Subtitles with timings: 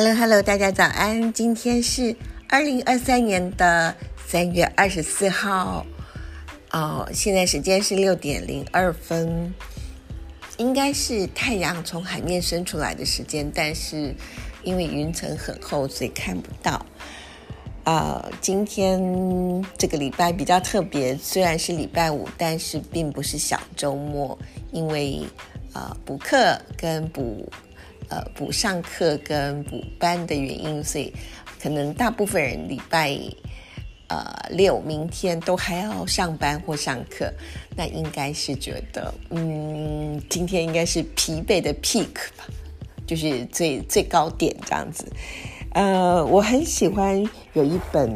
[0.00, 1.32] Hello Hello，大家早安！
[1.32, 2.14] 今天是
[2.48, 3.96] 二零二三年的
[4.28, 5.84] 三月二十四号，
[6.70, 9.52] 哦，现在时间是六点零二分，
[10.56, 14.14] 应该是太阳从海面升出来的时间，但是
[14.62, 16.86] 因为云层很厚，所以看不到。
[17.82, 19.02] 啊，今天
[19.76, 24.38] 这个礼拜比较特别，虽然是礼拜五，但是并不是小周末，
[24.70, 25.26] 因为
[25.74, 27.50] 呃补课跟补。
[28.10, 31.12] 呃，补上课跟补班的原因，所以
[31.60, 33.18] 可能大部分人礼拜
[34.08, 37.30] 呃六明天都还要上班或上课，
[37.76, 42.46] 那应该是觉得，嗯，今天应该是疲惫的 peak 吧，
[43.06, 45.06] 就是最最高点这样子。
[45.72, 48.10] 呃，我很喜欢有一本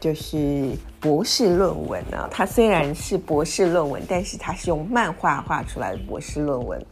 [0.00, 6.84] 就是博士论文啊，它虽然是博士论文，但是它是用漫画画出来的博士论文，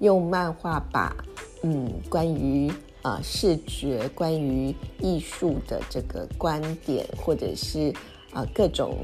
[0.00, 1.14] 用漫画把。
[1.62, 7.92] 嗯，关于啊视觉、关于艺术的这个观点，或者是
[8.32, 8.96] 啊各种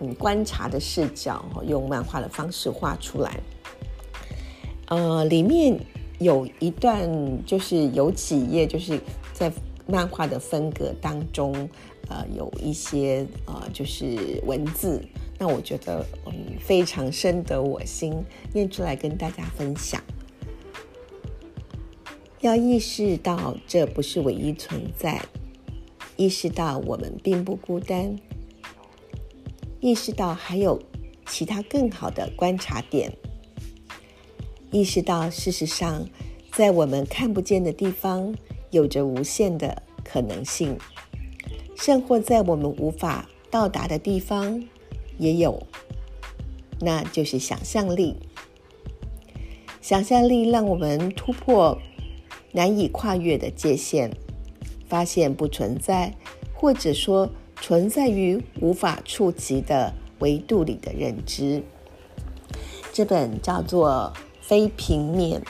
[0.00, 3.40] 嗯观察的视角，用漫画的方式画出来。
[4.88, 5.80] 呃，里面
[6.18, 7.08] 有一段，
[7.46, 9.00] 就是有几页，就是
[9.32, 9.50] 在
[9.86, 11.52] 漫画的分格当中，
[12.08, 15.02] 呃，有一些呃就是文字，
[15.38, 18.14] 那我觉得嗯非常深得我心，
[18.52, 19.98] 念出来跟大家分享。
[22.44, 25.18] 要意识到这不是唯一存在，
[26.14, 28.14] 意识到我们并不孤单，
[29.80, 30.78] 意识到还有
[31.24, 33.10] 其他更好的观察点，
[34.70, 36.06] 意识到事实上
[36.52, 38.34] 在我们看不见的地方
[38.70, 40.76] 有着无限的可能性，
[41.74, 44.62] 甚或在我们无法到达的地方
[45.16, 45.66] 也有，
[46.78, 48.14] 那就是想象力。
[49.80, 51.78] 想象力让我们突破。
[52.54, 54.12] 难以跨越的界限，
[54.88, 56.14] 发现不存在，
[56.54, 57.28] 或者说
[57.60, 61.64] 存在于无法触及的维度里的认知。
[62.92, 65.40] 这本叫做《非平面》，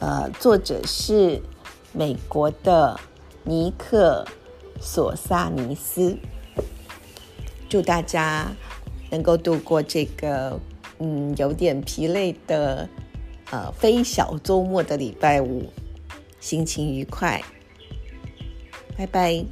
[0.00, 1.40] 呃，作者是
[1.92, 2.98] 美国的
[3.44, 4.26] 尼克
[4.80, 6.18] 索萨尼斯。
[7.68, 8.50] 祝大家
[9.10, 10.58] 能够度过这个
[10.98, 12.88] 嗯有点疲累的
[13.52, 15.66] 呃非小周末的礼拜五。
[16.40, 17.40] 心情愉快，
[18.96, 19.44] 拜拜。